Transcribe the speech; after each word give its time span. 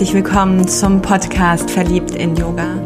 herzlich 0.00 0.24
willkommen 0.24 0.66
zum 0.66 1.02
Podcast 1.02 1.70
Verliebt 1.70 2.14
in 2.14 2.34
Yoga. 2.34 2.82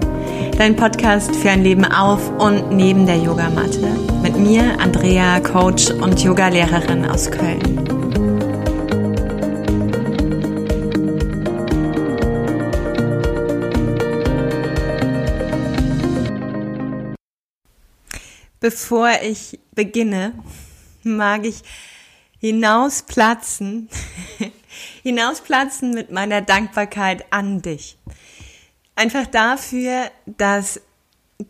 Dein 0.58 0.74
Podcast 0.74 1.37
für 1.37 1.51
ein 1.51 1.62
Leben 1.62 1.85
auf 1.85 2.29
und 2.40 2.72
neben 2.72 3.06
der 3.06 3.19
Yogamatte. 3.19 3.87
Mit 4.21 4.37
mir, 4.37 4.81
Andrea, 4.81 5.38
Coach 5.38 5.92
und 5.92 6.21
Yogalehrerin 6.24 7.04
aus 7.04 7.31
Köln. 7.31 7.85
Bevor 18.59 19.10
ich 19.23 19.60
beginne, 19.73 20.32
mag 21.04 21.46
ich 21.46 21.62
hinausplatzen 22.40 23.88
hinausplatzen 25.04 25.92
mit 25.92 26.10
meiner 26.10 26.40
Dankbarkeit 26.40 27.26
an 27.30 27.62
dich. 27.62 27.96
Einfach 28.96 29.26
dafür, 29.26 30.10
dass 30.26 30.80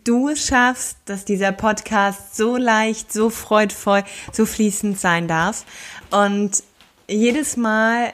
du 0.03 0.29
es 0.29 0.47
schaffst, 0.47 0.99
dass 1.07 1.25
dieser 1.25 1.53
Podcast 1.53 2.37
so 2.37 2.57
leicht, 2.57 3.13
so 3.13 3.31
freudvoll, 3.31 4.03
so 4.33 4.45
fließend 4.45 4.99
sein 4.99 5.29
darf. 5.29 5.65
Und 6.11 6.63
jedes 7.09 7.57
Mal 7.57 8.13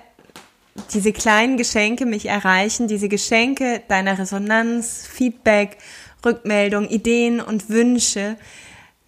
diese 0.93 1.13
kleinen 1.13 1.57
Geschenke 1.57 2.07
mich 2.07 2.27
erreichen, 2.27 2.87
diese 2.87 3.09
Geschenke 3.09 3.83
deiner 3.89 4.19
Resonanz, 4.19 5.07
Feedback, 5.07 5.79
Rückmeldung, 6.25 6.89
Ideen 6.89 7.41
und 7.41 7.71
Wünsche 7.71 8.37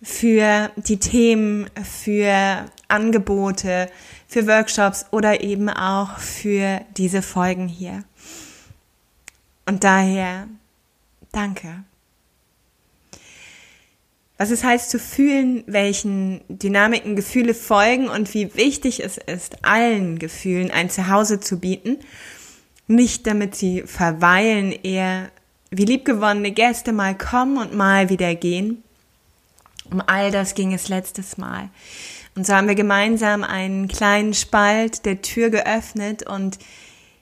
für 0.02 0.70
die 0.76 0.98
Themen, 0.98 1.68
für 1.82 2.66
Angebote, 2.88 3.88
für 4.32 4.46
Workshops 4.46 5.04
oder 5.10 5.42
eben 5.42 5.68
auch 5.68 6.18
für 6.18 6.80
diese 6.96 7.20
Folgen 7.20 7.68
hier. 7.68 8.04
Und 9.66 9.84
daher 9.84 10.48
danke. 11.32 11.84
Was 14.38 14.50
es 14.50 14.64
heißt 14.64 14.90
zu 14.90 14.98
fühlen, 14.98 15.62
welchen 15.66 16.40
Dynamiken 16.48 17.14
Gefühle 17.14 17.54
folgen 17.54 18.08
und 18.08 18.32
wie 18.34 18.54
wichtig 18.54 19.04
es 19.04 19.18
ist, 19.18 19.64
allen 19.64 20.18
Gefühlen 20.18 20.70
ein 20.70 20.90
Zuhause 20.90 21.38
zu 21.38 21.60
bieten. 21.60 21.98
Nicht 22.88 23.26
damit 23.26 23.54
sie 23.54 23.82
verweilen, 23.82 24.72
eher 24.72 25.30
wie 25.70 25.84
liebgewonnene 25.84 26.52
Gäste 26.52 26.92
mal 26.92 27.16
kommen 27.16 27.58
und 27.58 27.74
mal 27.74 28.08
wieder 28.08 28.34
gehen. 28.34 28.82
Um 29.90 30.02
all 30.04 30.30
das 30.30 30.54
ging 30.54 30.72
es 30.72 30.88
letztes 30.88 31.36
Mal. 31.36 31.68
Und 32.34 32.46
so 32.46 32.54
haben 32.54 32.68
wir 32.68 32.74
gemeinsam 32.74 33.44
einen 33.44 33.88
kleinen 33.88 34.32
Spalt 34.34 35.04
der 35.04 35.20
Tür 35.20 35.50
geöffnet 35.50 36.26
und 36.26 36.58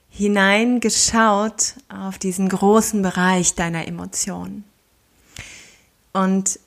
hineingeschaut 0.09 1.75
auf 1.89 2.17
diesen 2.17 2.49
großen 2.49 3.01
Bereich 3.01 3.55
deiner 3.55 3.87
Emotionen. 3.87 4.63
Und 6.13 6.59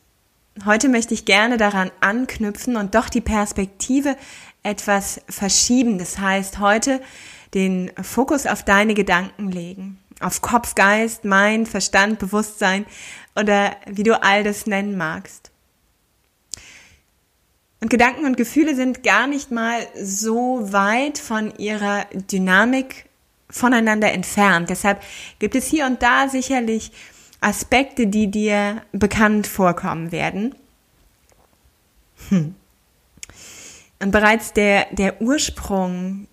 heute 0.65 0.89
möchte 0.89 1.15
ich 1.15 1.25
gerne 1.25 1.57
daran 1.57 1.91
anknüpfen 2.01 2.77
und 2.77 2.95
doch 2.95 3.09
die 3.09 3.21
Perspektive 3.21 4.17
etwas 4.63 5.21
verschieben. 5.29 5.99
Das 5.99 6.19
heißt, 6.19 6.59
heute 6.59 7.01
den 7.53 7.91
Fokus 8.03 8.47
auf 8.47 8.63
deine 8.63 8.95
Gedanken 8.95 9.51
legen. 9.51 9.99
Auf 10.21 10.41
Kopf, 10.43 10.75
Geist, 10.75 11.25
Mind, 11.25 11.69
Verstand, 11.69 12.19
Bewusstsein 12.19 12.87
oder 13.37 13.77
wie 13.87 14.05
du 14.05 14.21
all 14.23 14.43
das 14.43 14.67
nennen 14.67 14.97
magst. 14.97 15.51
Und 17.85 17.91
Gedanken 17.91 18.25
und 18.25 18.39
Gefühle 18.39 18.75
sind 18.75 19.03
gar 19.03 19.27
nicht 19.27 19.51
mal 19.51 19.87
so 19.95 20.73
weit 20.73 21.19
von 21.19 21.55
ihrer 21.59 22.07
Dynamik 22.33 23.05
voneinander 23.51 24.11
entfernt. 24.11 24.71
Deshalb 24.71 25.03
gibt 25.39 25.55
es 25.55 25.67
hier 25.67 25.85
und 25.85 26.03
da 26.03 26.31
sicherlich 26.31 26.93
Aspekte, 27.43 28.07
die 28.07 28.31
dir 28.31 28.81
bekannt 28.93 29.47
vorkommen 29.47 30.13
werden. 30.13 30.55
Hm. 32.31 32.55
Und 34.01 34.11
bereits 34.13 34.55
der, 34.55 34.87
der 34.93 35.21
Ursprung 35.21 36.27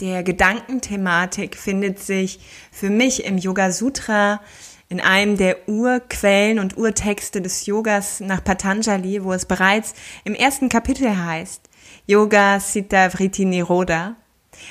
der 0.00 0.24
Gedankenthematik 0.24 1.56
findet 1.56 2.00
sich 2.00 2.40
für 2.72 2.90
mich 2.90 3.24
im 3.24 3.38
Yoga 3.38 3.70
Sutra 3.70 4.40
in 4.88 5.00
einem 5.00 5.36
der 5.36 5.68
Urquellen 5.68 6.58
und 6.58 6.78
Urtexte 6.78 7.42
des 7.42 7.66
Yogas 7.66 8.20
nach 8.20 8.42
Patanjali, 8.42 9.22
wo 9.22 9.32
es 9.32 9.44
bereits 9.44 9.94
im 10.24 10.34
ersten 10.34 10.68
Kapitel 10.68 11.16
heißt, 11.16 11.68
Yoga 12.06 12.58
Siddha 12.58 13.10
Vritti 13.10 13.44
Niroda. 13.44 14.16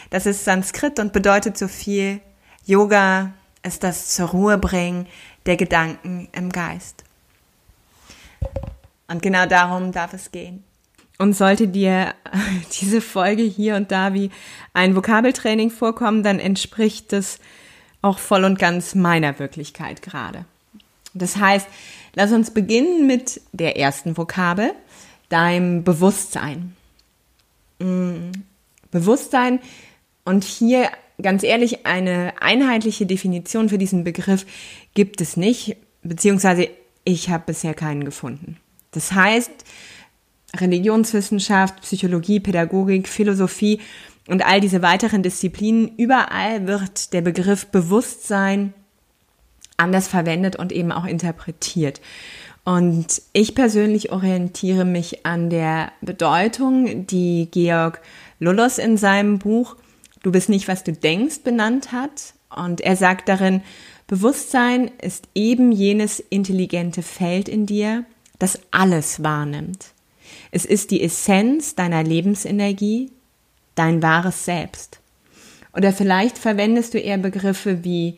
Das 0.09 0.25
ist 0.25 0.43
Sanskrit 0.43 0.99
und 0.99 1.13
bedeutet 1.13 1.57
so 1.57 1.67
viel, 1.67 2.19
Yoga 2.65 3.33
ist 3.63 3.83
das 3.83 4.13
zur 4.13 4.29
Ruhe 4.29 4.57
bringen 4.57 5.07
der 5.45 5.55
Gedanken 5.55 6.27
im 6.33 6.51
Geist. 6.51 7.03
Und 9.07 9.21
genau 9.21 9.45
darum 9.45 9.91
darf 9.91 10.13
es 10.13 10.31
gehen. 10.31 10.63
Und 11.17 11.33
sollte 11.33 11.67
dir 11.67 12.13
diese 12.81 13.01
Folge 13.01 13.43
hier 13.43 13.75
und 13.75 13.91
da 13.91 14.13
wie 14.13 14.29
ein 14.73 14.95
Vokabeltraining 14.95 15.71
vorkommen, 15.71 16.23
dann 16.23 16.39
entspricht 16.39 17.13
es 17.13 17.39
auch 18.07 18.19
voll 18.19 18.43
und 18.43 18.59
ganz 18.59 18.95
meiner 18.95 19.39
Wirklichkeit 19.39 20.01
gerade. 20.01 20.45
Das 21.13 21.37
heißt, 21.37 21.67
lass 22.15 22.31
uns 22.31 22.51
beginnen 22.51 23.07
mit 23.07 23.41
der 23.51 23.77
ersten 23.77 24.17
Vokabel, 24.17 24.73
deinem 25.29 25.83
Bewusstsein. 25.83 26.75
Mm, 27.79 28.31
Bewusstsein 28.91 29.59
und 30.23 30.43
hier 30.43 30.89
ganz 31.21 31.43
ehrlich, 31.43 31.85
eine 31.85 32.33
einheitliche 32.41 33.05
Definition 33.05 33.69
für 33.69 33.77
diesen 33.77 34.03
Begriff 34.03 34.45
gibt 34.93 35.21
es 35.21 35.37
nicht, 35.37 35.77
beziehungsweise 36.03 36.69
ich 37.03 37.29
habe 37.29 37.43
bisher 37.47 37.73
keinen 37.73 38.05
gefunden. 38.05 38.57
Das 38.91 39.11
heißt, 39.11 39.51
Religionswissenschaft, 40.55 41.81
Psychologie, 41.81 42.39
Pädagogik, 42.39 43.07
Philosophie 43.07 43.79
und 44.27 44.45
all 44.45 44.59
diese 44.59 44.81
weiteren 44.81 45.23
Disziplinen, 45.23 45.91
überall 45.97 46.67
wird 46.67 47.13
der 47.13 47.21
Begriff 47.21 47.67
Bewusstsein 47.67 48.73
anders 49.77 50.07
verwendet 50.07 50.55
und 50.55 50.71
eben 50.71 50.91
auch 50.91 51.05
interpretiert. 51.05 52.01
Und 52.65 53.21
ich 53.31 53.55
persönlich 53.55 54.11
orientiere 54.11 54.83
mich 54.83 55.25
an 55.25 55.49
der 55.49 55.91
Bedeutung, 56.01 57.07
die 57.07 57.47
Georg 57.51 58.01
Lullos 58.39 58.77
in 58.77 58.97
seinem 58.97 59.39
Buch 59.39 59.77
Du 60.23 60.31
bist 60.31 60.49
nicht, 60.49 60.67
was 60.67 60.83
du 60.83 60.91
denkst 60.91 61.39
benannt 61.43 61.93
hat. 61.93 62.33
Und 62.53 62.81
er 62.81 62.95
sagt 62.95 63.29
darin, 63.29 63.61
Bewusstsein 64.07 64.91
ist 65.01 65.27
eben 65.35 65.71
jenes 65.71 66.19
intelligente 66.19 67.01
Feld 67.01 67.47
in 67.47 67.65
dir, 67.65 68.03
das 68.39 68.59
alles 68.71 69.23
wahrnimmt. 69.23 69.93
Es 70.51 70.65
ist 70.65 70.91
die 70.91 71.01
Essenz 71.01 71.75
deiner 71.75 72.03
Lebensenergie, 72.03 73.11
dein 73.77 74.01
wahres 74.01 74.45
Selbst. 74.45 74.99
Oder 75.73 75.93
vielleicht 75.93 76.37
verwendest 76.37 76.93
du 76.93 76.97
eher 76.97 77.17
Begriffe 77.17 77.83
wie 77.83 78.17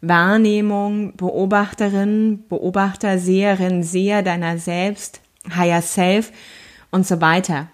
Wahrnehmung, 0.00 1.14
Beobachterin, 1.16 2.44
Beobachter, 2.48 3.18
Seherin, 3.18 3.82
Seher 3.82 4.22
deiner 4.22 4.58
selbst, 4.58 5.20
Higher 5.54 5.82
Self 5.82 6.32
und 6.90 7.06
so 7.06 7.20
weiter. 7.20 7.68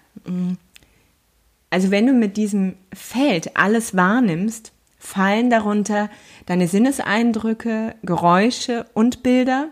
Also 1.69 1.91
wenn 1.91 2.07
du 2.07 2.13
mit 2.13 2.37
diesem 2.37 2.75
Feld 2.93 3.55
alles 3.55 3.95
wahrnimmst, 3.95 4.73
fallen 4.97 5.49
darunter 5.49 6.09
deine 6.47 6.67
Sinneseindrücke, 6.67 7.95
Geräusche 8.03 8.85
und 8.93 9.23
Bilder, 9.23 9.69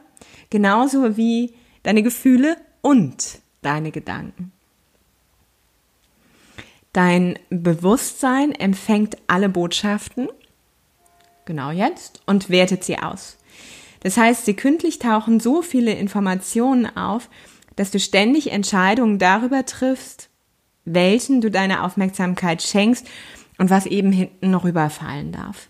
genauso 0.50 1.18
wie 1.18 1.56
deine 1.84 2.04
Gefühle 2.04 2.58
und 2.82 3.40
deine 3.62 3.92
Gedanken. 3.92 4.52
Dein 6.96 7.38
Bewusstsein 7.50 8.54
empfängt 8.54 9.18
alle 9.28 9.50
Botschaften, 9.50 10.30
genau 11.44 11.72
jetzt, 11.72 12.22
und 12.26 12.50
wertet 12.50 12.86
sie 12.86 12.98
aus. 12.98 13.36
Das 14.00 14.16
heißt, 14.16 14.46
sekündlich 14.46 14.98
tauchen 14.98 15.42
so 15.42 15.62
viele 15.62 15.92
Informationen 15.92 16.86
auf, 16.96 17.30
dass 17.76 17.92
du 17.92 18.00
ständig 18.00 18.50
Entscheidungen 18.50 19.20
darüber 19.20 19.66
triffst, 19.66 20.30
welchen 20.86 21.42
du 21.42 21.52
deine 21.52 21.84
Aufmerksamkeit 21.84 22.62
schenkst 22.62 23.06
und 23.58 23.70
was 23.70 23.88
eben 23.88 24.14
hinten 24.14 24.50
noch 24.50 24.64
rüberfallen 24.64 25.34
darf. 25.34 25.68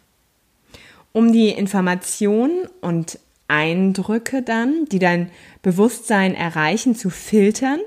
Um 1.12 1.31
die 1.31 1.50
Informationen 1.50 2.68
und 2.81 3.18
Eindrücke 3.48 4.44
dann, 4.44 4.86
die 4.92 5.00
dein 5.00 5.31
Bewusstsein 5.63 6.36
erreichen, 6.36 6.94
zu 6.94 7.10
filtern, 7.10 7.80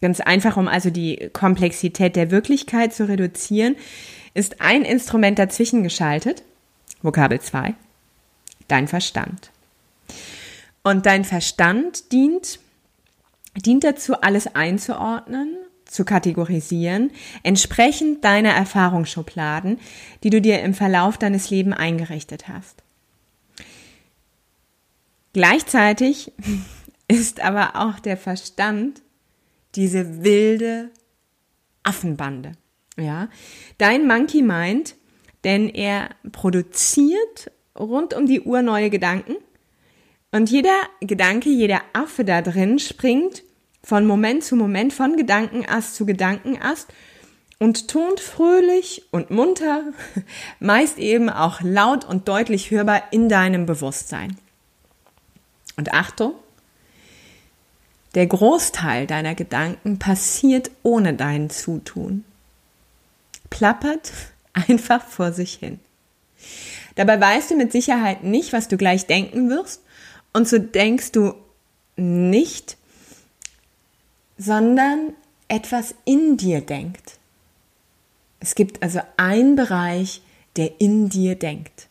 Ganz 0.00 0.20
einfach, 0.20 0.56
um 0.56 0.68
also 0.68 0.90
die 0.90 1.30
Komplexität 1.32 2.14
der 2.14 2.30
Wirklichkeit 2.30 2.94
zu 2.94 3.08
reduzieren, 3.08 3.76
ist 4.34 4.60
ein 4.60 4.82
Instrument 4.82 5.38
dazwischen 5.38 5.82
geschaltet, 5.82 6.42
Vokabel 7.02 7.40
2, 7.40 7.74
dein 8.68 8.86
Verstand. 8.86 9.50
Und 10.84 11.06
dein 11.06 11.24
Verstand 11.24 12.12
dient, 12.12 12.60
dient 13.56 13.82
dazu, 13.82 14.20
alles 14.20 14.54
einzuordnen, 14.54 15.56
zu 15.84 16.04
kategorisieren, 16.04 17.10
entsprechend 17.42 18.24
deiner 18.24 18.50
Erfahrungsschubladen, 18.50 19.80
die 20.22 20.30
du 20.30 20.40
dir 20.40 20.62
im 20.62 20.74
Verlauf 20.74 21.18
deines 21.18 21.50
Lebens 21.50 21.76
eingerichtet 21.76 22.46
hast. 22.46 22.82
Gleichzeitig 25.32 26.32
ist 27.08 27.40
aber 27.40 27.76
auch 27.76 27.98
der 27.98 28.16
Verstand 28.16 29.02
diese 29.78 30.24
wilde 30.24 30.90
Affenbande. 31.84 32.52
Ja, 32.96 33.28
dein 33.78 34.08
Monkey 34.08 34.42
Mind, 34.42 34.96
denn 35.44 35.68
er 35.68 36.10
produziert 36.32 37.52
rund 37.78 38.12
um 38.12 38.26
die 38.26 38.40
Uhr 38.40 38.60
neue 38.60 38.90
Gedanken 38.90 39.36
und 40.32 40.50
jeder 40.50 40.76
Gedanke, 41.00 41.48
jeder 41.48 41.80
Affe 41.92 42.24
da 42.24 42.42
drin 42.42 42.80
springt 42.80 43.44
von 43.84 44.04
Moment 44.04 44.42
zu 44.42 44.56
Moment, 44.56 44.92
von 44.92 45.16
Gedankenast 45.16 45.94
zu 45.94 46.04
Gedankenast 46.06 46.92
und 47.60 47.86
tont 47.88 48.18
fröhlich 48.18 49.04
und 49.12 49.30
munter, 49.30 49.84
meist 50.60 50.98
eben 50.98 51.30
auch 51.30 51.60
laut 51.60 52.04
und 52.04 52.26
deutlich 52.26 52.72
hörbar 52.72 53.04
in 53.12 53.28
deinem 53.28 53.64
Bewusstsein. 53.64 54.36
Und 55.76 55.94
Achtung, 55.94 56.34
der 58.14 58.26
Großteil 58.26 59.06
deiner 59.06 59.34
Gedanken 59.34 59.98
passiert 59.98 60.70
ohne 60.82 61.14
dein 61.14 61.50
Zutun. 61.50 62.24
Plappert 63.50 64.12
einfach 64.52 65.04
vor 65.04 65.32
sich 65.32 65.54
hin. 65.54 65.80
Dabei 66.94 67.20
weißt 67.20 67.50
du 67.50 67.56
mit 67.56 67.72
Sicherheit 67.72 68.24
nicht, 68.24 68.52
was 68.52 68.68
du 68.68 68.76
gleich 68.76 69.06
denken 69.06 69.50
wirst 69.50 69.82
und 70.32 70.48
so 70.48 70.58
denkst 70.58 71.12
du 71.12 71.34
nicht, 71.96 72.76
sondern 74.36 75.12
etwas 75.48 75.94
in 76.04 76.36
dir 76.36 76.60
denkt. 76.60 77.18
Es 78.40 78.54
gibt 78.54 78.82
also 78.82 79.00
einen 79.16 79.56
Bereich, 79.56 80.22
der 80.56 80.80
in 80.80 81.08
dir 81.08 81.34
denkt. 81.34 81.86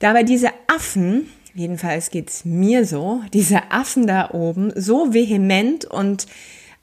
Dabei 0.00 0.22
diese 0.22 0.50
Affen, 0.66 1.30
jedenfalls 1.54 2.10
geht's 2.10 2.44
mir 2.44 2.84
so, 2.84 3.22
diese 3.32 3.70
Affen 3.70 4.06
da 4.06 4.30
oben 4.30 4.72
so 4.74 5.12
vehement 5.12 5.84
und 5.84 6.26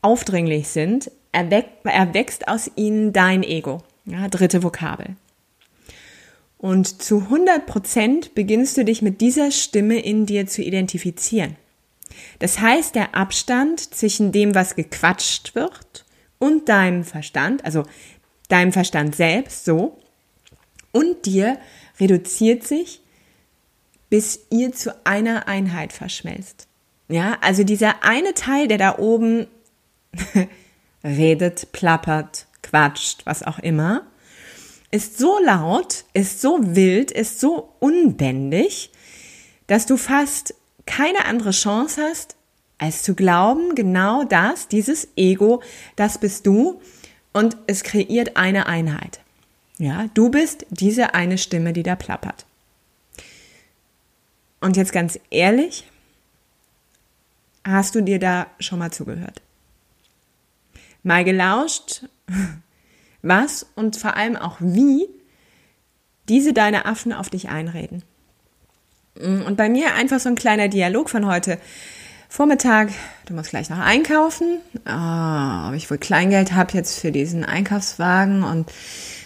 aufdringlich 0.02 0.68
sind, 0.68 1.12
erwächst 1.32 2.48
aus 2.48 2.72
ihnen 2.76 3.14
dein 3.14 3.44
Ego. 3.44 3.82
Ja, 4.06 4.28
dritte 4.28 4.64
Vokabel. 4.64 5.16
Und 6.58 7.02
zu 7.02 7.20
100 7.24 7.66
Prozent 7.66 8.34
beginnst 8.34 8.78
du 8.78 8.86
dich 8.86 9.02
mit 9.02 9.22
dieser 9.22 9.52
Stimme 9.52 10.00
in 10.00 10.26
dir 10.26 10.48
zu 10.48 10.64
identifizieren. 10.64 11.56
Das 12.40 12.60
heißt, 12.60 12.96
der 12.96 13.16
Abstand 13.16 13.94
zwischen 13.94 14.32
dem, 14.32 14.56
was 14.56 14.76
gequatscht 14.76 15.54
wird 15.54 16.06
und 16.40 16.70
deinem 16.70 17.04
Verstand, 17.04 17.64
also 17.64 17.84
deinem 18.50 18.72
Verstand 18.72 19.16
selbst 19.16 19.66
so, 19.66 19.98
und 20.92 21.26
dir 21.26 21.60
reduziert 22.00 22.64
sich, 22.64 23.02
bis 24.10 24.40
ihr 24.50 24.72
zu 24.74 24.96
einer 25.06 25.48
Einheit 25.48 25.94
verschmelzt. 25.94 26.68
Ja, 27.10 27.38
also 27.42 27.64
dieser 27.64 28.04
eine 28.04 28.34
Teil, 28.34 28.68
der 28.68 28.78
da 28.78 28.98
oben 28.98 29.48
redet, 31.04 31.72
plappert, 31.72 32.48
quatscht, 32.62 33.26
was 33.26 33.44
auch 33.44 33.60
immer, 33.60 34.04
ist 34.92 35.18
so 35.18 35.38
laut, 35.44 36.06
ist 36.14 36.42
so 36.42 36.60
wild, 36.62 37.12
ist 37.12 37.40
so 37.40 37.74
unbändig, 37.80 38.92
dass 39.68 39.86
du 39.86 39.98
fast 39.98 40.54
keine 40.86 41.26
andere 41.26 41.52
Chance 41.52 42.02
hast, 42.02 42.36
als 42.78 43.04
zu 43.04 43.16
glauben, 43.16 43.76
genau 43.76 44.24
das, 44.24 44.68
dieses 44.68 45.10
Ego, 45.16 45.62
das 45.96 46.20
bist 46.20 46.46
du 46.46 46.82
und 47.34 47.58
es 47.68 47.84
kreiert 47.84 48.38
eine 48.38 48.68
Einheit. 48.68 49.20
Ja, 49.78 50.06
du 50.14 50.30
bist 50.30 50.66
diese 50.70 51.14
eine 51.14 51.38
Stimme, 51.38 51.74
die 51.74 51.84
da 51.84 51.96
plappert. 51.96 52.46
Und 54.60 54.78
jetzt 54.78 54.92
ganz 54.92 55.20
ehrlich, 55.30 55.86
hast 57.64 57.96
du 57.96 58.02
dir 58.02 58.20
da 58.20 58.48
schon 58.60 58.80
mal 58.80 58.92
zugehört? 58.92 59.42
Mal 61.04 61.24
gelauscht, 61.24 62.06
was 63.22 63.66
und 63.76 63.98
vor 63.98 64.16
allem 64.16 64.36
auch 64.36 64.58
wie 64.60 65.08
diese 66.28 66.54
deine 66.54 66.86
Affen 66.86 67.14
auf 67.14 67.30
dich 67.30 67.50
einreden. 67.50 68.04
Und 69.16 69.56
bei 69.56 69.70
mir 69.70 69.96
einfach 69.96 70.20
so 70.20 70.30
ein 70.30 70.36
kleiner 70.36 70.68
Dialog 70.68 71.10
von 71.10 71.26
heute 71.26 71.58
Vormittag. 72.30 72.90
Du 73.26 73.34
musst 73.34 73.50
gleich 73.50 73.70
noch 73.70 73.80
einkaufen. 73.80 74.60
Oh, 74.86 75.68
ob 75.70 75.74
ich 75.74 75.90
wohl 75.90 75.98
Kleingeld 75.98 76.54
habe 76.54 76.74
jetzt 76.74 77.00
für 77.00 77.12
diesen 77.12 77.46
Einkaufswagen 77.46 78.44
und 78.44 78.72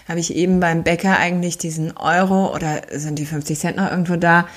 habe 0.07 0.19
ich 0.19 0.35
eben 0.35 0.59
beim 0.59 0.83
Bäcker 0.83 1.17
eigentlich 1.17 1.57
diesen 1.57 1.97
Euro 1.97 2.55
oder 2.55 2.81
sind 2.91 3.17
die 3.17 3.25
50 3.25 3.59
Cent 3.59 3.77
noch 3.77 3.89
irgendwo 3.89 4.15
da? 4.15 4.47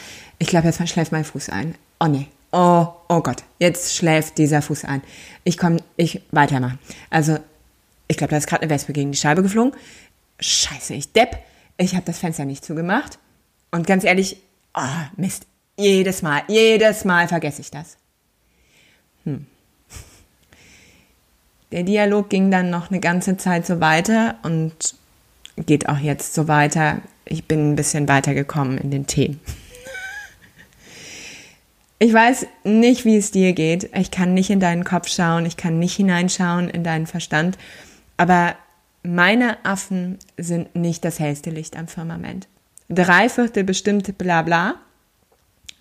Ich 0.45 0.51
glaube, 0.51 0.67
jetzt 0.67 0.87
schläft 0.91 1.11
mein 1.11 1.25
Fuß 1.25 1.49
ein. 1.49 1.75
Oh 2.01 2.07
nee. 2.07 2.29
Oh, 2.53 2.87
oh 3.09 3.23
Gott, 3.23 3.45
jetzt 3.59 3.95
schläft 3.95 4.37
dieser 4.37 4.61
Fuß 4.61 4.85
ein. 4.85 5.01
Ich 5.43 5.57
komme, 5.57 5.79
ich 5.97 6.21
weitermachen. 6.33 6.79
Also 7.09 7.39
ich 8.09 8.19
glaube, 8.19 8.33
da 8.33 8.37
ist 8.37 8.47
gerade 8.47 8.61
eine 8.61 8.71
Wespe 8.71 8.93
gegen 8.93 9.11
die 9.11 9.17
Scheibe 9.17 9.43
geflogen. 9.43 9.73
Scheiße, 10.39 10.93
ich 10.93 11.13
Depp. 11.13 11.39
Ich 11.79 11.95
habe 11.95 12.05
das 12.05 12.19
Fenster 12.19 12.45
nicht 12.45 12.63
zugemacht. 12.63 13.19
Und 13.71 13.87
ganz 13.87 14.05
ehrlich, 14.05 14.37
oh, 14.75 14.83
Mist. 15.17 15.47
Jedes 15.79 16.21
Mal, 16.21 16.43
jedes 16.49 17.07
Mal 17.07 17.27
vergesse 17.27 17.63
ich 17.63 17.71
das. 17.71 17.97
Hm. 19.25 19.47
Der 21.73 21.85
Dialog 21.85 22.29
ging 22.29 22.51
dann 22.51 22.69
noch 22.69 22.91
eine 22.91 23.01
ganze 23.01 23.39
Zeit 23.39 23.65
so 23.65 23.81
weiter 23.81 24.35
und 24.43 24.95
geht 25.57 25.89
auch 25.89 25.99
jetzt 25.99 26.35
so 26.35 26.49
weiter. 26.49 26.99
Ich 27.25 27.47
bin 27.47 27.73
ein 27.73 27.77
bisschen 27.77 28.09
weitergekommen 28.09 28.77
in 28.77 28.91
den 28.91 29.07
Themen. 29.07 29.41
Ich 31.99 32.13
weiß 32.13 32.47
nicht, 32.65 33.05
wie 33.05 33.17
es 33.17 33.31
dir 33.31 33.53
geht. 33.53 33.91
Ich 33.95 34.11
kann 34.11 34.35
nicht 34.35 34.51
in 34.51 34.61
deinen 34.61 34.85
Kopf 34.85 35.09
schauen. 35.09 35.47
Ich 35.47 35.57
kann 35.57 35.79
nicht 35.79 35.97
hineinschauen 35.97 36.69
in 36.69 36.85
deinen 36.85 37.07
Verstand. 37.07 37.57
Aber 38.17 38.57
meine 39.03 39.65
Affen 39.65 40.19
sind 40.37 40.75
nicht 40.75 41.05
das 41.05 41.21
hellste 41.21 41.51
Licht 41.51 41.77
am 41.77 41.89
Firmament. 41.89 42.49
Drei 42.89 43.29
Viertel 43.29 43.65
bestimmt 43.65 44.19
bla 44.19 44.43
bla, 44.43 44.75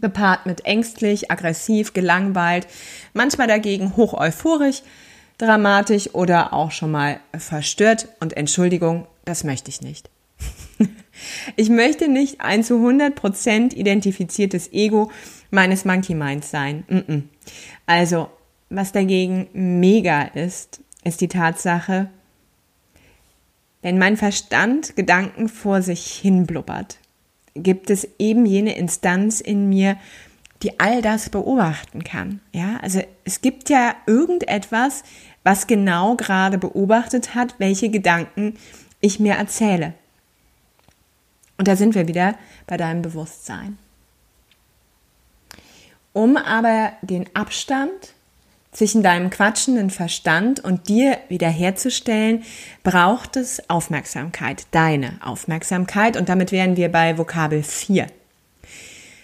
gepaart 0.01 0.45
mit 0.45 0.65
ängstlich, 0.65 1.31
aggressiv, 1.31 1.94
gelangweilt, 1.94 2.68
manchmal 3.13 3.48
dagegen 3.48 3.95
hoch 3.97 4.14
euphorisch, 4.14 4.83
dramatisch 5.37 6.14
oder 6.14 6.54
auch 6.54 6.71
schon 6.71 6.92
mal 6.92 7.19
verstört. 7.37 8.07
Und 8.19 8.37
Entschuldigung, 8.37 9.07
das 9.26 9.44
möchte 9.44 9.69
ich 9.69 9.81
nicht. 9.81 10.09
Ich 11.55 11.69
möchte 11.69 12.07
nicht 12.07 12.41
ein 12.41 12.63
zu 12.63 12.75
100% 12.75 13.73
identifiziertes 13.75 14.71
Ego 14.73 15.11
meines 15.51 15.85
Monkey 15.85 16.15
Minds 16.15 16.49
sein. 16.49 17.29
Also, 17.85 18.29
was 18.69 18.91
dagegen 18.91 19.47
mega 19.53 20.23
ist, 20.23 20.81
ist 21.03 21.21
die 21.21 21.27
Tatsache, 21.27 22.09
wenn 23.81 23.97
mein 23.97 24.17
Verstand 24.17 24.95
Gedanken 24.95 25.49
vor 25.49 25.81
sich 25.81 26.05
hin 26.05 26.45
blubbert, 26.47 26.99
gibt 27.53 27.89
es 27.89 28.07
eben 28.17 28.45
jene 28.45 28.75
Instanz 28.77 29.41
in 29.41 29.69
mir, 29.69 29.97
die 30.63 30.79
all 30.79 31.01
das 31.01 31.29
beobachten 31.29 32.03
kann. 32.03 32.39
Ja, 32.53 32.77
also 32.81 33.01
es 33.25 33.41
gibt 33.41 33.69
ja 33.69 33.95
irgendetwas, 34.07 35.03
was 35.43 35.67
genau 35.67 36.15
gerade 36.15 36.57
beobachtet 36.57 37.35
hat, 37.35 37.55
welche 37.57 37.89
Gedanken 37.89 38.55
ich 39.01 39.19
mir 39.19 39.33
erzähle. 39.33 39.93
Und 41.63 41.69
da 41.69 41.77
sind 41.77 41.95
wir 41.95 42.09
wieder 42.09 42.35
bei 42.67 42.75
deinem 42.75 43.01
Bewusstsein. 43.01 43.77
Um 46.11 46.35
aber 46.35 46.91
den 47.01 47.25
Abstand 47.33 47.93
zwischen 48.73 49.01
deinem 49.01 49.29
quatschenden 49.29 49.89
Verstand 49.89 50.59
und 50.59 50.89
dir 50.89 51.19
wiederherzustellen, 51.29 52.43
braucht 52.83 53.37
es 53.37 53.69
Aufmerksamkeit, 53.69 54.65
deine 54.71 55.13
Aufmerksamkeit. 55.23 56.17
Und 56.17 56.27
damit 56.27 56.51
wären 56.51 56.75
wir 56.75 56.91
bei 56.91 57.17
Vokabel 57.17 57.63
4. 57.63 58.07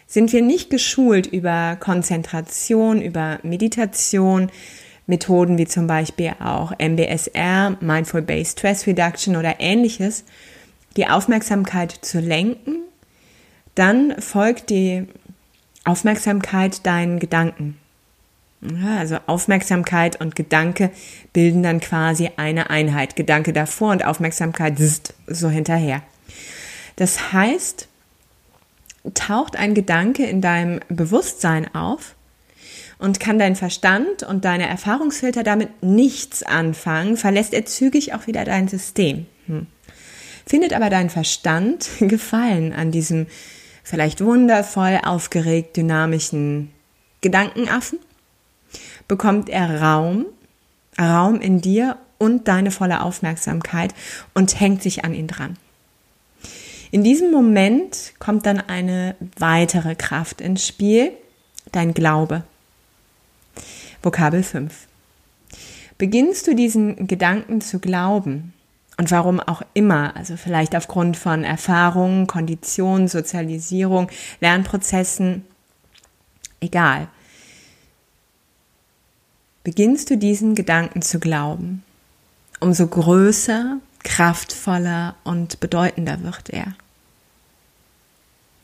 Sind 0.07 0.31
wir 0.31 0.41
nicht 0.41 0.69
geschult 0.69 1.27
über 1.27 1.75
Konzentration, 1.77 3.01
über 3.01 3.39
Meditation, 3.43 4.49
Methoden 5.07 5.57
wie 5.57 5.67
zum 5.67 5.87
Beispiel 5.87 6.31
auch 6.41 6.71
MBSR, 6.79 7.75
Mindful 7.81 8.21
Based 8.21 8.57
Stress 8.57 8.87
Reduction 8.87 9.35
oder 9.35 9.55
ähnliches, 9.59 10.23
die 10.97 11.07
Aufmerksamkeit 11.07 11.91
zu 11.91 12.19
lenken, 12.19 12.83
dann 13.75 14.19
folgt 14.21 14.69
die 14.69 15.07
Aufmerksamkeit 15.85 16.85
deinen 16.85 17.19
Gedanken. 17.19 17.77
Also 18.85 19.17
Aufmerksamkeit 19.25 20.19
und 20.19 20.35
Gedanke 20.35 20.91
bilden 21.31 21.63
dann 21.63 21.79
quasi 21.79 22.31
eine 22.35 22.69
Einheit. 22.69 23.15
Gedanke 23.15 23.53
davor 23.53 23.91
und 23.91 24.05
Aufmerksamkeit 24.05 24.77
so 25.27 25.49
hinterher. 25.49 26.01
Das 26.97 27.31
heißt, 27.31 27.87
taucht 29.13 29.55
ein 29.55 29.73
Gedanke 29.73 30.25
in 30.25 30.41
deinem 30.41 30.81
Bewusstsein 30.89 31.73
auf, 31.73 32.15
und 32.99 33.19
kann 33.19 33.39
dein 33.39 33.55
Verstand 33.55 34.23
und 34.23 34.45
deine 34.45 34.67
Erfahrungsfilter 34.67 35.41
damit 35.41 35.81
nichts 35.81 36.43
anfangen, 36.43 37.17
verlässt 37.17 37.53
er 37.53 37.65
zügig 37.65 38.13
auch 38.13 38.27
wieder 38.27 38.43
dein 38.43 38.67
System. 38.67 39.25
Hm. 39.47 39.67
Findet 40.49 40.73
aber 40.73 40.89
dein 40.89 41.11
Verstand 41.11 41.87
Gefallen 41.99 42.73
an 42.73 42.89
diesem 42.89 43.27
vielleicht 43.83 44.19
wundervoll 44.19 44.99
aufgeregt 45.05 45.77
dynamischen 45.77 46.71
Gedankenaffen? 47.21 47.99
Bekommt 49.07 49.49
er 49.49 49.79
Raum, 49.79 50.25
Raum 50.99 51.39
in 51.39 51.61
dir 51.61 51.97
und 52.17 52.47
deine 52.47 52.71
volle 52.71 53.03
Aufmerksamkeit 53.03 53.93
und 54.33 54.59
hängt 54.59 54.81
sich 54.81 55.05
an 55.05 55.13
ihn 55.13 55.27
dran. 55.27 55.55
In 56.89 57.03
diesem 57.03 57.29
Moment 57.29 58.13
kommt 58.17 58.47
dann 58.47 58.59
eine 58.59 59.15
weitere 59.37 59.93
Kraft 59.93 60.41
ins 60.41 60.65
Spiel, 60.65 61.11
dein 61.71 61.93
Glaube. 61.93 62.43
Vokabel 64.01 64.41
5. 64.41 64.87
Beginnst 65.99 66.47
du 66.47 66.55
diesen 66.55 67.05
Gedanken 67.05 67.61
zu 67.61 67.77
glauben, 67.77 68.53
und 68.99 69.11
warum 69.11 69.39
auch 69.39 69.61
immer, 69.73 70.13
also 70.17 70.35
vielleicht 70.35 70.75
aufgrund 70.75 71.15
von 71.15 71.45
Erfahrungen, 71.45 72.27
Konditionen, 72.27 73.07
Sozialisierung, 73.07 74.09
Lernprozessen, 74.41 75.45
egal. 76.59 77.07
Beginnst 79.63 80.09
du 80.09 80.17
diesen 80.17 80.53
Gedanken 80.53 81.01
zu 81.01 81.21
glauben, 81.21 81.81
umso 82.59 82.87
größer, 82.87 83.77
kraftvoller 84.03 85.15
und 85.23 85.61
bedeutender 85.61 86.21
wird 86.21 86.49
er. 86.49 86.75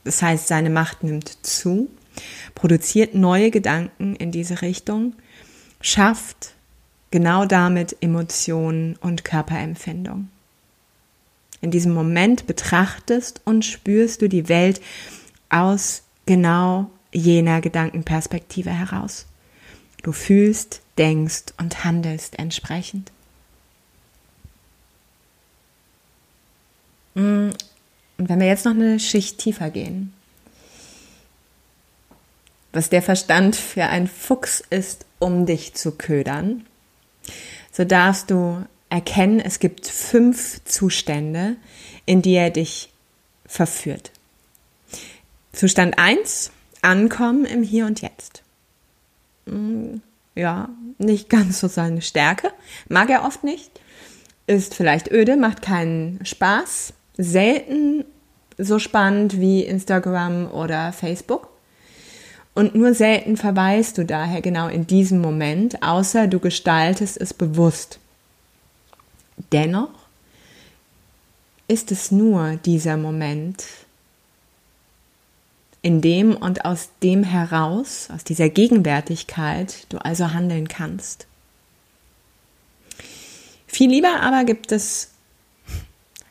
Das 0.03 0.21
heißt, 0.21 0.49
seine 0.49 0.69
Macht 0.69 1.01
nimmt 1.01 1.45
zu, 1.45 1.89
produziert 2.55 3.15
neue 3.15 3.51
Gedanken 3.51 4.17
in 4.17 4.33
diese 4.33 4.61
Richtung, 4.61 5.13
schafft 5.79 6.55
genau 7.15 7.45
damit 7.45 7.95
Emotionen 8.01 8.97
und 8.97 9.23
Körperempfindung. 9.23 10.27
In 11.61 11.71
diesem 11.71 11.93
Moment 11.93 12.45
betrachtest 12.45 13.39
und 13.45 13.63
spürst 13.63 14.21
du 14.21 14.27
die 14.27 14.49
Welt 14.49 14.81
aus 15.47 16.03
genau 16.25 16.91
jener 17.13 17.61
Gedankenperspektive 17.61 18.69
heraus. 18.69 19.27
Du 20.03 20.11
fühlst, 20.11 20.81
denkst 20.97 21.53
und 21.57 21.85
handelst 21.85 22.37
entsprechend. 22.37 23.13
Mm, 27.13 27.51
und 28.17 28.29
wenn 28.29 28.41
wir 28.41 28.47
jetzt 28.47 28.65
noch 28.65 28.73
eine 28.73 28.99
Schicht 28.99 29.37
tiefer 29.37 29.69
gehen, 29.69 30.11
was 32.73 32.89
der 32.89 33.01
Verstand 33.01 33.55
für 33.55 33.85
ein 33.85 34.07
Fuchs 34.07 34.61
ist, 34.69 35.05
um 35.19 35.45
dich 35.45 35.75
zu 35.75 35.93
ködern, 35.93 36.65
so 37.71 37.83
darfst 37.83 38.31
du 38.31 38.65
erkennen, 38.89 39.39
es 39.39 39.59
gibt 39.59 39.87
fünf 39.87 40.63
Zustände, 40.65 41.57
in 42.05 42.21
die 42.21 42.33
er 42.33 42.49
dich 42.49 42.91
verführt. 43.45 44.11
Zustand 45.53 45.97
eins: 45.97 46.51
Ankommen 46.81 47.45
im 47.45 47.63
Hier 47.63 47.85
und 47.85 48.01
Jetzt. 48.01 48.43
Mm, 49.45 49.97
ja, 50.35 50.69
nicht 50.97 51.29
ganz 51.29 51.59
so 51.59 51.67
seine 51.67 52.01
Stärke. 52.01 52.51
Mag 52.89 53.09
er 53.09 53.25
oft 53.25 53.43
nicht. 53.43 53.71
Ist 54.47 54.75
vielleicht 54.75 55.11
öde, 55.11 55.37
macht 55.37 55.61
keinen 55.61 56.23
Spaß. 56.23 56.93
Selten 57.17 58.05
so 58.57 58.79
spannend 58.79 59.39
wie 59.39 59.63
Instagram 59.63 60.51
oder 60.51 60.93
Facebook. 60.93 61.49
Und 62.55 62.73
nur 62.73 62.93
selten 62.93 63.35
verweist 63.35 63.97
du 63.97 64.05
daher 64.05 64.41
genau 64.41 64.69
in 64.69 64.87
diesem 64.87 65.19
Moment, 65.19 65.83
außer 65.83 66.27
du 66.27 66.39
gestaltest 66.39 67.17
es 67.19 67.33
bewusst. 67.33 67.99
Dennoch 69.51 69.89
ist 71.67 71.91
es 71.91 72.11
nur 72.11 72.55
dieser 72.55 72.95
Moment, 72.95 73.65
in 75.81 76.01
dem 76.01 76.35
und 76.35 76.65
aus 76.65 76.89
dem 77.03 77.23
heraus, 77.23 78.07
aus 78.11 78.23
dieser 78.23 78.49
Gegenwärtigkeit, 78.49 79.85
du 79.89 79.97
also 79.97 80.33
handeln 80.33 80.67
kannst. 80.67 81.27
Viel 83.67 83.89
lieber 83.89 84.21
aber 84.21 84.45
gibt 84.45 84.71
es 84.71 85.11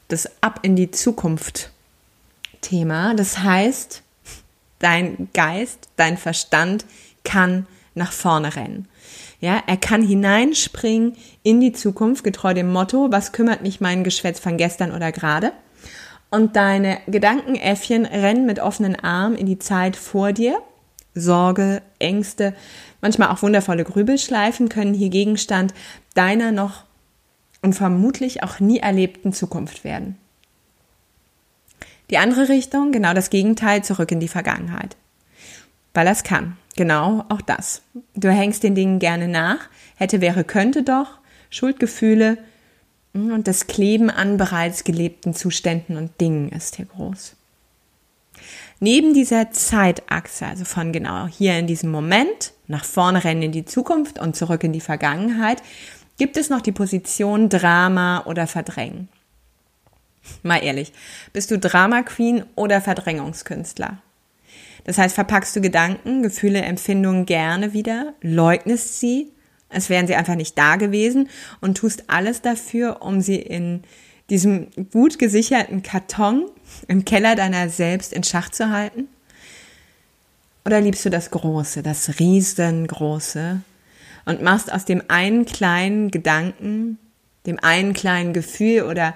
das 0.09 0.29
Ab 0.41 0.61
in 0.63 0.75
die 0.75 0.91
Zukunft 0.91 1.71
Thema. 2.63 3.15
Das 3.15 3.39
heißt, 3.39 4.04
dein 4.85 5.29
Geist, 5.33 5.89
dein 5.97 6.19
Verstand 6.19 6.85
kann 7.25 7.67
nach 7.95 8.13
vorne 8.13 8.55
rennen. 8.55 8.87
Ja, 9.41 9.63
er 9.67 9.77
kann 9.77 10.03
hineinspringen 10.03 11.17
in 11.43 11.61
die 11.61 11.73
Zukunft, 11.73 12.23
getreu 12.23 12.55
dem 12.55 12.73
Motto, 12.73 13.09
was 13.11 13.33
kümmert 13.33 13.63
mich 13.63 13.81
mein 13.81 14.05
Geschwätz 14.05 14.41
von 14.41 14.57
gestern 14.57 14.93
oder 14.93 15.11
gerade? 15.11 15.53
Und 16.31 16.57
deine 16.57 16.99
Gedankenäffchen 17.07 18.07
rennen 18.07 18.47
mit 18.47 18.59
offenen 18.59 18.97
Armen 18.97 19.37
in 19.37 19.47
die 19.47 19.59
Zeit 19.59 19.97
vor 19.97 20.33
dir. 20.33 20.59
Sorge, 21.15 21.81
Ängste, 21.99 22.55
manchmal 23.01 23.29
auch 23.29 23.43
wundervolle 23.43 23.85
Grübelschleifen 23.85 24.69
können 24.69 24.95
hier 24.95 25.11
Gegenstand 25.11 25.73
deiner 26.15 26.51
noch 26.51 26.85
und 27.63 27.75
vermutlich 27.75 28.43
auch 28.43 28.61
nie 28.61 28.79
erlebten 28.79 29.33
Zukunft 29.33 29.85
werden. 29.85 30.19
Die 32.11 32.19
andere 32.19 32.49
Richtung, 32.49 32.93
genau 32.93 33.15
das 33.15 33.31
Gegenteil, 33.31 33.83
zurück 33.83 34.13
in 34.13 34.21
die 34.21 34.29
Vergangenheit. 34.29 34.97
Weil 35.95 36.05
das 36.05 36.25
kann. 36.25 36.57
Genau 36.77 37.25
auch 37.29 37.41
das. 37.41 37.83
Du 38.15 38.31
hängst 38.31 38.63
den 38.63 38.75
Dingen 38.75 38.99
gerne 38.99 39.29
nach. 39.29 39.59
Hätte, 39.97 40.21
wäre, 40.21 40.45
könnte 40.45 40.83
doch. 40.83 41.19
Schuldgefühle 41.51 42.39
hm, 43.15 43.33
und 43.33 43.47
das 43.47 43.67
Kleben 43.67 44.11
an 44.11 44.37
bereits 44.37 44.85
gelebten 44.85 45.35
Zuständen 45.35 45.97
und 45.97 46.21
Dingen 46.21 46.51
ist 46.51 46.77
hier 46.77 46.87
groß. 46.87 47.37
Neben 48.81 49.15
dieser 49.15 49.53
Zeitachse, 49.53 50.47
also 50.47 50.65
von 50.65 50.93
genau 50.93 51.27
hier 51.27 51.59
in 51.59 51.69
diesem 51.69 51.91
Moment, 51.91 52.53
nach 52.67 52.85
vorne 52.85 53.23
rennen 53.23 53.43
in 53.43 53.53
die 53.53 53.65
Zukunft 53.65 54.19
und 54.19 54.35
zurück 54.35 54.65
in 54.65 54.73
die 54.73 54.81
Vergangenheit, 54.81 55.63
gibt 56.19 56.37
es 56.37 56.51
noch 56.51 56.61
die 56.61 56.73
Position 56.73 57.49
Drama 57.49 58.25
oder 58.27 58.47
Verdrängen. 58.47 59.09
Mal 60.43 60.63
ehrlich, 60.63 60.93
bist 61.33 61.51
du 61.51 61.59
Drama 61.59 62.03
Queen 62.03 62.45
oder 62.55 62.81
Verdrängungskünstler? 62.81 63.99
Das 64.85 64.99
heißt, 64.99 65.15
verpackst 65.15 65.57
du 65.57 65.61
Gedanken, 65.61 66.23
Gefühle, 66.23 66.63
Empfindungen 66.63 67.27
gerne 67.27 67.73
wieder, 67.73 68.13
leugnest 68.21 69.01
sie, 69.01 69.31
als 69.71 69.89
wären 69.89 70.07
sie 70.07 70.15
einfach 70.15 70.35
nicht 70.35 70.57
da 70.59 70.77
gewesen 70.77 71.29
und 71.61 71.79
tust 71.79 72.05
alles 72.09 72.43
dafür, 72.43 73.03
um 73.03 73.21
sie 73.21 73.37
in 73.37 73.83
diesem 74.31 74.69
gut 74.93 75.19
gesicherten 75.19 75.83
Karton 75.83 76.47
im 76.89 77.05
Keller 77.05 77.35
deiner 77.35 77.69
selbst 77.69 78.13
in 78.13 78.25
Schach 78.25 78.51
zu 78.51 78.71
halten? 78.71 79.09
Oder 80.65 80.81
liebst 80.81 81.05
du 81.05 81.11
das 81.11 81.31
Große, 81.31 81.83
das 81.83 82.19
Riesengroße 82.19 83.61
und 84.25 84.43
machst 84.43 84.73
aus 84.73 84.85
dem 84.85 85.03
einen 85.09 85.45
kleinen 85.45 86.11
Gedanken, 86.11 86.99
dem 87.47 87.59
einen 87.59 87.93
kleinen 87.93 88.33
Gefühl 88.33 88.85
oder 88.85 89.15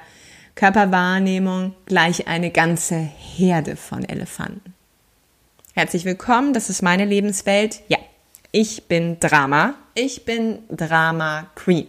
Körperwahrnehmung 0.58 1.76
gleich 1.86 2.26
eine 2.26 2.50
ganze 2.50 2.96
Herde 2.96 3.76
von 3.76 4.02
Elefanten. 4.04 4.74
Herzlich 5.72 6.04
willkommen, 6.04 6.52
das 6.52 6.68
ist 6.68 6.82
meine 6.82 7.04
Lebenswelt. 7.04 7.80
Ja, 7.86 7.98
ich 8.50 8.88
bin 8.88 9.20
Drama. 9.20 9.74
Ich 9.94 10.24
bin 10.24 10.58
Drama 10.68 11.46
Queen. 11.54 11.86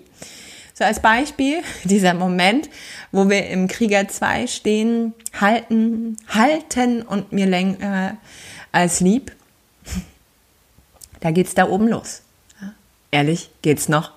So 0.75 0.83
als 0.83 1.01
Beispiel 1.01 1.63
dieser 1.83 2.13
Moment, 2.13 2.69
wo 3.11 3.27
wir 3.27 3.47
im 3.47 3.67
Krieger 3.67 4.07
2 4.07 4.45
stehen, 4.45 5.15
halten, 5.41 6.17
halten 6.27 7.01
und 7.01 7.31
mir 7.31 7.47
länger 7.47 8.17
als 8.71 8.99
lieb. 8.99 9.31
Da 11.21 11.31
geht's 11.31 11.53
da 11.53 11.67
oben 11.67 11.89
los. 11.89 12.21
Ehrlich, 13.11 13.49
geht's 13.61 13.89
noch? 13.89 14.13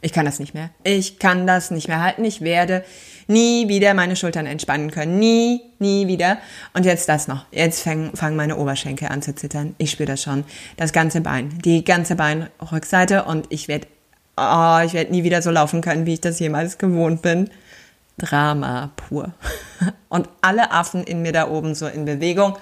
Ich 0.00 0.12
kann 0.12 0.26
das 0.26 0.38
nicht 0.38 0.52
mehr. 0.52 0.68
Ich 0.84 1.18
kann 1.18 1.46
das 1.46 1.70
nicht 1.70 1.88
mehr 1.88 2.02
halten. 2.02 2.24
Ich 2.26 2.42
werde 2.42 2.84
nie 3.26 3.68
wieder 3.68 3.94
meine 3.94 4.16
Schultern 4.16 4.46
entspannen 4.46 4.90
können. 4.90 5.18
Nie, 5.18 5.62
nie 5.78 6.06
wieder. 6.06 6.38
Und 6.72 6.84
jetzt 6.84 7.08
das 7.08 7.28
noch. 7.28 7.44
Jetzt 7.50 7.82
fangen 7.82 8.10
fang 8.14 8.36
meine 8.36 8.56
Oberschenkel 8.56 9.08
an 9.08 9.22
zu 9.22 9.34
zittern. 9.34 9.74
Ich 9.78 9.90
spüre 9.90 10.08
das 10.08 10.22
schon. 10.22 10.44
Das 10.76 10.92
ganze 10.92 11.20
Bein. 11.20 11.58
Die 11.64 11.84
ganze 11.84 12.16
Beinrückseite. 12.16 13.24
Und 13.24 13.46
ich 13.50 13.68
werde, 13.68 13.86
oh, 14.36 14.80
ich 14.84 14.94
werde 14.94 15.10
nie 15.10 15.24
wieder 15.24 15.42
so 15.42 15.50
laufen 15.50 15.80
können, 15.80 16.06
wie 16.06 16.14
ich 16.14 16.20
das 16.20 16.38
jemals 16.38 16.78
gewohnt 16.78 17.22
bin. 17.22 17.50
Drama 18.18 18.90
pur. 18.96 19.32
Und 20.08 20.28
alle 20.40 20.70
Affen 20.70 21.04
in 21.04 21.22
mir 21.22 21.32
da 21.32 21.48
oben 21.48 21.74
so 21.74 21.86
in 21.86 22.04
Bewegung 22.04 22.56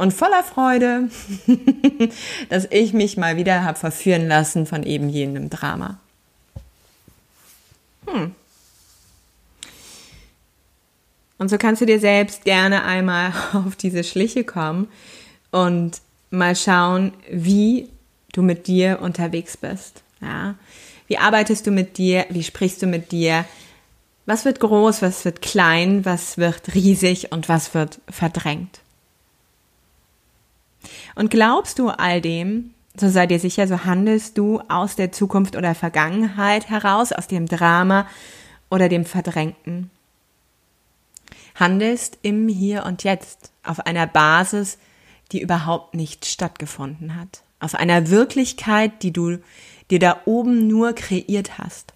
und 0.00 0.14
voller 0.14 0.42
Freude, 0.42 1.10
dass 2.48 2.66
ich 2.70 2.94
mich 2.94 3.18
mal 3.18 3.36
wieder 3.36 3.64
habe 3.64 3.78
verführen 3.78 4.28
lassen 4.28 4.64
von 4.64 4.82
eben 4.82 5.10
jenem 5.10 5.50
Drama. 5.50 5.98
Hm. 8.06 8.34
Und 11.40 11.48
so 11.48 11.56
kannst 11.56 11.80
du 11.80 11.86
dir 11.86 11.98
selbst 11.98 12.44
gerne 12.44 12.84
einmal 12.84 13.32
auf 13.54 13.74
diese 13.74 14.04
Schliche 14.04 14.44
kommen 14.44 14.88
und 15.50 16.02
mal 16.28 16.54
schauen, 16.54 17.14
wie 17.30 17.88
du 18.34 18.42
mit 18.42 18.66
dir 18.66 19.00
unterwegs 19.00 19.56
bist. 19.56 20.02
Ja? 20.20 20.54
Wie 21.06 21.16
arbeitest 21.16 21.66
du 21.66 21.70
mit 21.70 21.96
dir? 21.96 22.26
Wie 22.28 22.42
sprichst 22.42 22.82
du 22.82 22.86
mit 22.86 23.10
dir? 23.10 23.46
Was 24.26 24.44
wird 24.44 24.60
groß, 24.60 25.00
was 25.00 25.24
wird 25.24 25.40
klein, 25.40 26.04
was 26.04 26.36
wird 26.36 26.74
riesig 26.74 27.32
und 27.32 27.48
was 27.48 27.72
wird 27.72 28.00
verdrängt? 28.10 28.80
Und 31.14 31.30
glaubst 31.30 31.78
du 31.78 31.88
all 31.88 32.20
dem, 32.20 32.74
so 32.94 33.08
sei 33.08 33.26
dir 33.26 33.40
sicher, 33.40 33.66
so 33.66 33.86
handelst 33.86 34.36
du 34.36 34.60
aus 34.68 34.94
der 34.94 35.10
Zukunft 35.10 35.56
oder 35.56 35.74
Vergangenheit 35.74 36.68
heraus, 36.68 37.12
aus 37.12 37.28
dem 37.28 37.46
Drama 37.46 38.06
oder 38.68 38.90
dem 38.90 39.06
Verdrängten. 39.06 39.90
Handelst 41.60 42.18
im 42.22 42.48
Hier 42.48 42.84
und 42.84 43.04
Jetzt 43.04 43.52
auf 43.62 43.80
einer 43.80 44.06
Basis, 44.06 44.78
die 45.32 45.40
überhaupt 45.40 45.94
nicht 45.94 46.26
stattgefunden 46.26 47.14
hat. 47.14 47.42
Auf 47.60 47.74
einer 47.74 48.08
Wirklichkeit, 48.08 49.02
die 49.02 49.12
du 49.12 49.38
dir 49.90 49.98
da 49.98 50.22
oben 50.24 50.66
nur 50.66 50.94
kreiert 50.94 51.58
hast. 51.58 51.92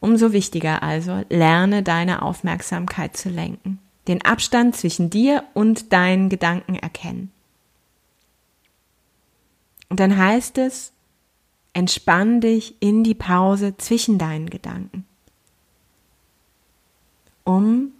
Umso 0.00 0.32
wichtiger 0.32 0.82
also, 0.82 1.24
lerne 1.28 1.82
deine 1.82 2.22
Aufmerksamkeit 2.22 3.16
zu 3.16 3.28
lenken, 3.28 3.80
den 4.06 4.24
Abstand 4.24 4.76
zwischen 4.76 5.10
dir 5.10 5.44
und 5.54 5.92
deinen 5.92 6.28
Gedanken 6.28 6.76
erkennen. 6.76 7.32
Und 9.88 10.00
dann 10.00 10.16
heißt 10.16 10.58
es, 10.58 10.92
entspann 11.72 12.40
dich 12.40 12.76
in 12.80 13.04
die 13.04 13.14
Pause 13.14 13.76
zwischen 13.76 14.18
deinen 14.18 14.50
Gedanken. 14.50 15.07
Um, 17.48 17.92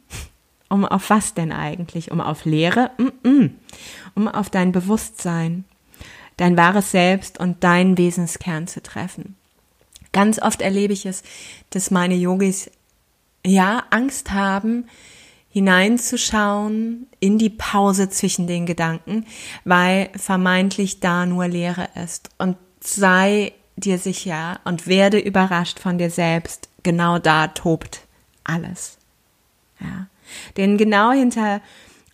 um 0.68 0.84
auf 0.84 1.08
was 1.08 1.32
denn 1.32 1.52
eigentlich? 1.52 2.10
Um 2.10 2.20
auf 2.20 2.44
Leere? 2.44 2.90
Mm 2.98 3.26
-mm. 3.26 3.50
Um 4.14 4.28
auf 4.28 4.50
dein 4.50 4.72
Bewusstsein, 4.72 5.64
dein 6.36 6.58
wahres 6.58 6.90
Selbst 6.90 7.40
und 7.40 7.64
deinen 7.64 7.96
Wesenskern 7.96 8.66
zu 8.66 8.82
treffen. 8.82 9.36
Ganz 10.12 10.38
oft 10.38 10.60
erlebe 10.60 10.92
ich 10.92 11.06
es, 11.06 11.22
dass 11.70 11.90
meine 11.90 12.14
Yogis 12.14 12.70
ja 13.42 13.84
Angst 13.88 14.32
haben, 14.32 14.84
hineinzuschauen 15.48 17.06
in 17.18 17.38
die 17.38 17.50
Pause 17.50 18.10
zwischen 18.10 18.46
den 18.46 18.66
Gedanken, 18.66 19.24
weil 19.64 20.10
vermeintlich 20.14 21.00
da 21.00 21.24
nur 21.24 21.48
Leere 21.48 21.88
ist. 22.04 22.28
Und 22.36 22.58
sei 22.80 23.54
dir 23.76 23.96
sicher 23.96 24.60
und 24.64 24.86
werde 24.86 25.18
überrascht 25.18 25.78
von 25.78 25.96
dir 25.96 26.10
selbst. 26.10 26.68
Genau 26.82 27.18
da 27.18 27.48
tobt 27.48 28.00
alles. 28.44 28.97
Ja. 29.80 30.06
Denn 30.56 30.76
genau 30.76 31.12
hinter 31.12 31.60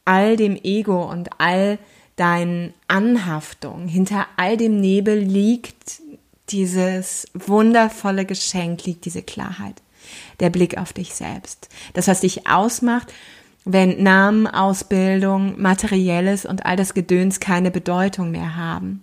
all 0.04 0.36
dem 0.36 0.56
Ego 0.62 1.10
und 1.10 1.30
all 1.38 1.78
deinen 2.16 2.74
Anhaftungen, 2.88 3.88
hinter 3.88 4.26
all 4.36 4.56
dem 4.56 4.80
Nebel 4.80 5.18
liegt 5.18 6.02
dieses 6.50 7.26
wundervolle 7.34 8.24
Geschenk, 8.24 8.84
liegt 8.84 9.04
diese 9.04 9.22
Klarheit 9.22 9.82
der 10.40 10.50
Blick 10.50 10.78
auf 10.78 10.92
dich 10.92 11.14
selbst. 11.14 11.68
Das, 11.92 12.08
was 12.08 12.20
dich 12.20 12.46
ausmacht, 12.46 13.12
wenn 13.64 14.02
Namen, 14.02 14.46
Ausbildung, 14.46 15.60
Materielles 15.60 16.44
und 16.44 16.66
all 16.66 16.76
das 16.76 16.94
Gedöns 16.94 17.40
keine 17.40 17.70
Bedeutung 17.70 18.30
mehr 18.30 18.56
haben. 18.56 19.02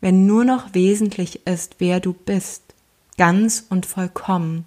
Wenn 0.00 0.26
nur 0.26 0.44
noch 0.44 0.74
wesentlich 0.74 1.46
ist, 1.46 1.76
wer 1.78 2.00
du 2.00 2.12
bist, 2.12 2.62
ganz 3.16 3.64
und 3.70 3.86
vollkommen. 3.86 4.66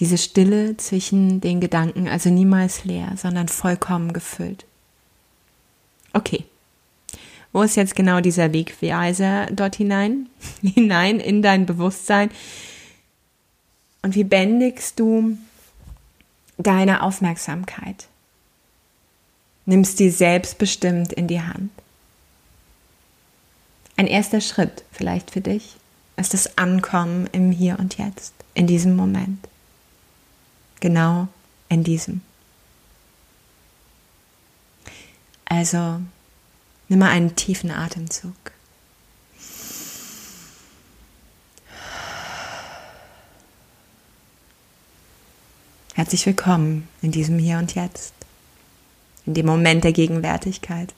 Diese 0.00 0.18
Stille 0.18 0.76
zwischen 0.76 1.40
den 1.40 1.60
Gedanken, 1.60 2.08
also 2.08 2.30
niemals 2.30 2.84
leer, 2.84 3.12
sondern 3.16 3.48
vollkommen 3.48 4.12
gefüllt. 4.12 4.64
Okay. 6.12 6.44
Wo 7.52 7.62
ist 7.62 7.76
jetzt 7.76 7.94
genau 7.94 8.20
dieser 8.20 8.52
Wegweiser 8.52 9.46
dort 9.46 9.76
hinein? 9.76 10.28
hinein 10.62 11.20
in 11.20 11.42
dein 11.42 11.66
Bewusstsein? 11.66 12.30
Und 14.02 14.14
wie 14.14 14.24
bändigst 14.24 14.98
du 14.98 15.38
deine 16.58 17.02
Aufmerksamkeit? 17.02 18.08
Nimmst 19.66 19.98
die 19.98 20.10
selbstbestimmt 20.10 21.12
in 21.12 21.26
die 21.26 21.40
Hand. 21.40 21.70
Ein 23.96 24.06
erster 24.06 24.40
Schritt 24.40 24.84
vielleicht 24.92 25.30
für 25.30 25.40
dich 25.40 25.76
ist 26.16 26.34
das 26.34 26.58
Ankommen 26.58 27.28
im 27.32 27.50
Hier 27.50 27.78
und 27.78 27.96
Jetzt, 27.98 28.34
in 28.54 28.66
diesem 28.66 28.96
Moment. 28.96 29.48
Genau 30.84 31.28
in 31.70 31.82
diesem. 31.82 32.20
Also 35.46 36.02
Nimm 36.88 36.98
mal 36.98 37.08
einen 37.08 37.34
tiefen 37.36 37.70
Atemzug. 37.70 38.34
Herzlich 45.94 46.26
willkommen 46.26 46.86
in 47.00 47.12
diesem 47.12 47.38
Hier 47.38 47.56
und 47.56 47.74
Jetzt, 47.74 48.12
in 49.24 49.32
dem 49.32 49.46
Moment 49.46 49.84
der 49.84 49.92
Gegenwärtigkeit. 49.92 50.92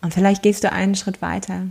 Und 0.00 0.14
vielleicht 0.14 0.42
gehst 0.42 0.62
du 0.62 0.70
einen 0.70 0.94
Schritt 0.94 1.20
weiter 1.20 1.66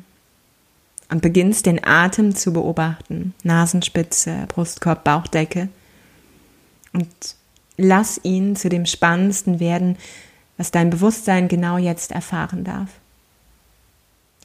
und 1.12 1.22
beginnst 1.22 1.66
den 1.66 1.86
Atem 1.86 2.36
zu 2.36 2.54
beobachten, 2.54 3.36
Nasenspitze, 3.44 4.46
Brustkorb, 4.48 5.04
Bauchdecke 5.04 5.68
und 6.94 7.08
lass 7.78 8.20
ihn 8.24 8.56
zu 8.56 8.70
dem 8.70 8.86
Spannendsten 8.86 9.60
werden, 9.60 9.98
was 10.58 10.72
dein 10.72 10.90
Bewusstsein 10.90 11.50
genau 11.50 11.78
jetzt 11.78 12.12
erfahren 12.12 12.64
darf. 12.64 12.90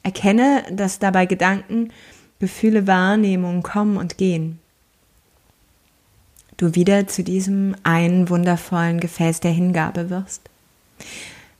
Erkenne, 0.03 0.63
dass 0.71 0.99
dabei 0.99 1.25
Gedanken, 1.25 1.91
Gefühle, 2.39 2.85
Wahrnehmungen 2.85 3.63
kommen 3.63 3.97
und 3.97 4.17
gehen. 4.17 4.59
Du 6.57 6.75
wieder 6.75 7.07
zu 7.07 7.23
diesem 7.23 7.75
einen 7.83 8.29
wundervollen 8.29 8.99
Gefäß 8.99 9.39
der 9.39 9.51
Hingabe 9.51 10.09
wirst. 10.09 10.49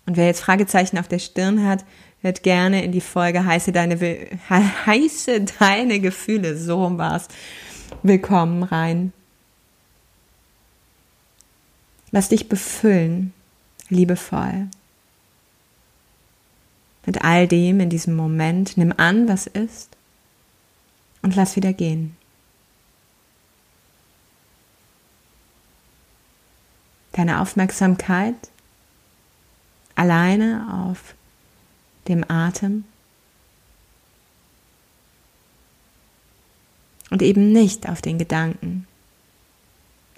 Und 0.05 0.17
wer 0.17 0.25
jetzt 0.25 0.41
Fragezeichen 0.41 0.97
auf 0.97 1.07
der 1.07 1.19
Stirn 1.19 1.65
hat, 1.65 1.85
hört 2.21 2.43
gerne 2.43 2.84
in 2.84 2.91
die 2.91 3.01
Folge 3.01 3.45
heiße 3.45 3.71
deine, 3.71 3.97
heiße 4.49 5.45
deine 5.60 5.99
Gefühle, 5.99 6.58
so 6.58 6.97
war's, 6.97 7.27
willkommen 8.03 8.63
rein. 8.63 9.13
Lass 12.12 12.30
dich 12.30 12.49
befüllen 12.49 13.34
liebevoll. 13.89 14.67
Mit 17.06 17.23
all 17.23 17.47
dem 17.47 17.80
in 17.80 17.89
diesem 17.89 18.15
Moment, 18.15 18.75
nimm 18.77 18.93
an, 18.97 19.27
was 19.27 19.47
ist 19.47 19.95
und 21.21 21.36
lass 21.36 21.56
wieder 21.56 21.73
gehen. 21.73 22.17
Deine 27.13 27.41
Aufmerksamkeit 27.41 28.36
alleine 29.95 30.91
auf 30.91 31.15
dem 32.07 32.29
Atem 32.29 32.85
und 37.09 37.21
eben 37.21 37.51
nicht 37.51 37.87
auf 37.87 38.01
den 38.01 38.17
Gedanken, 38.17 38.87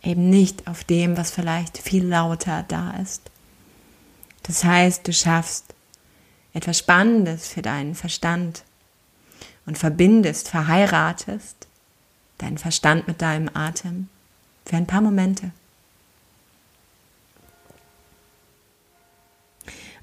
eben 0.04 0.30
nicht 0.30 0.68
auf 0.68 0.84
dem, 0.84 1.18
was 1.18 1.32
vielleicht 1.32 1.78
viel 1.78 2.06
lauter 2.06 2.64
da 2.68 2.92
ist. 2.92 3.30
Das 4.44 4.64
heißt, 4.64 5.08
du 5.08 5.14
schaffst 5.14 5.74
etwas 6.54 6.80
Spannendes 6.80 7.48
für 7.48 7.62
deinen 7.62 7.96
Verstand 7.96 8.64
und 9.66 9.78
verbindest, 9.78 10.50
verheiratest 10.50 11.68
deinen 12.40 12.58
Verstand 12.58 13.08
mit 13.08 13.22
deinem 13.22 13.50
Atem 13.54 14.08
für 14.66 14.78
ein 14.78 14.88
paar 14.88 15.02
Momente. 15.02 15.52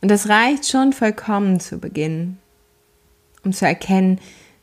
Und 0.01 0.11
das 0.11 0.29
reicht 0.29 0.69
schon 0.69 0.93
vollkommen 0.93 1.61
zu 1.61 1.79
Beginn, 1.79 2.39
um 3.45 3.53
zu 3.53 3.67
erkennen, 3.67 4.21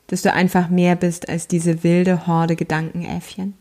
dass 0.07 0.21
du 0.21 0.31
einfach 0.31 0.69
mehr 0.69 0.95
bist 0.95 1.29
als 1.29 1.47
diese 1.47 1.83
wilde 1.83 2.27
Horde 2.27 2.55
Gedankenäffchen. 2.55 3.55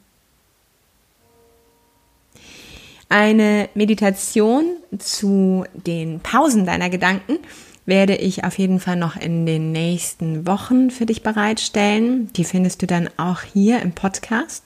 Eine 3.09 3.69
Meditation 3.75 4.65
zu 4.99 5.65
den 5.75 6.21
Pausen 6.21 6.65
deiner 6.65 6.89
Gedanken 6.89 7.39
werde 7.85 8.17
ich 8.17 8.45
auf 8.45 8.59
jeden 8.59 8.81
Fall 8.81 8.97
noch 8.97 9.17
in 9.17 9.45
den 9.45 9.73
nächsten 9.73 10.47
Wochen 10.47 10.91
für 10.91 11.05
dich 11.05 11.23
bereitstellen. 11.23 12.33
Die 12.35 12.45
findest 12.45 12.81
du 12.81 12.87
dann 12.87 13.11
auch 13.19 13.43
hier 13.43 13.81
im 13.83 13.93
Podcast. 13.93 14.65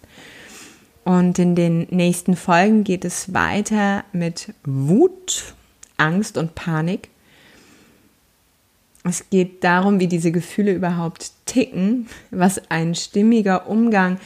Und 1.04 1.38
in 1.38 1.54
den 1.54 1.86
nächsten 1.90 2.36
Folgen 2.36 2.84
geht 2.84 3.04
es 3.04 3.32
weiter 3.32 4.04
mit 4.12 4.52
Wut, 4.64 5.55
Angst 5.96 6.36
und 6.36 6.54
Panik. 6.54 7.08
Es 9.04 9.30
geht 9.30 9.62
darum, 9.62 10.00
wie 10.00 10.08
diese 10.08 10.32
Gefühle 10.32 10.72
überhaupt 10.72 11.30
ticken, 11.46 12.08
was 12.30 12.70
ein 12.70 12.94
stimmiger 12.94 13.68
Umgang 13.68 14.18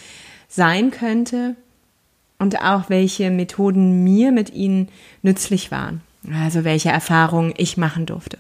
sein 0.49 0.91
könnte 0.91 1.55
und 2.39 2.63
auch 2.63 2.89
welche 2.89 3.31
Methoden 3.31 4.03
mir 4.03 4.33
mit 4.33 4.51
ihnen 4.53 4.89
nützlich 5.23 5.71
waren. 5.71 6.01
Also 6.33 6.65
welche 6.65 6.89
Erfahrungen 6.89 7.55
ich 7.57 7.77
machen 7.77 8.07
durfte. 8.07 8.39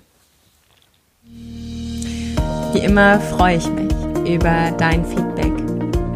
Wie 2.73 2.79
immer 2.79 3.21
freue 3.21 3.57
ich 3.57 3.67
mich 3.69 3.91
über 4.27 4.71
dein 4.79 5.05
Feedback, 5.05 5.53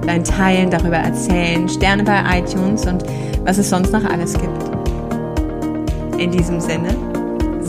dein 0.06 0.24
Teilen, 0.24 0.70
darüber 0.70 0.96
erzählen, 0.96 1.68
Sterne 1.68 2.04
bei 2.04 2.38
iTunes 2.38 2.86
und 2.86 3.02
was 3.44 3.58
es 3.58 3.70
sonst 3.70 3.92
noch 3.92 4.04
alles 4.04 4.34
gibt. 4.34 4.70
In 6.18 6.30
diesem 6.30 6.60
Sinne, 6.60 6.96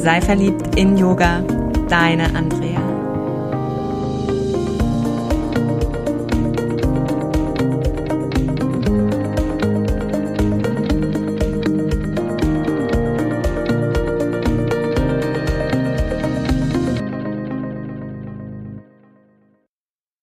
sei 0.05 0.21
verliebt 0.21 0.75
in 0.75 0.95
Yoga, 0.95 1.41
deine 1.89 2.25
Andrea. 2.35 2.64